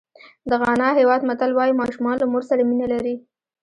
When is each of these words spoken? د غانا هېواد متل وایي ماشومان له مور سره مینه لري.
د 0.49 0.51
غانا 0.61 0.89
هېواد 0.99 1.21
متل 1.29 1.51
وایي 1.53 1.73
ماشومان 1.81 2.15
له 2.19 2.25
مور 2.31 2.43
سره 2.49 2.61
مینه 2.69 2.87
لري. 2.93 3.15